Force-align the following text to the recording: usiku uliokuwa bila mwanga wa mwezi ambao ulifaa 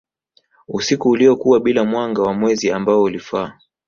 usiku 0.67 1.09
uliokuwa 1.09 1.59
bila 1.59 1.83
mwanga 1.83 2.21
wa 2.21 2.33
mwezi 2.33 2.71
ambao 2.71 3.01
ulifaa 3.03 3.57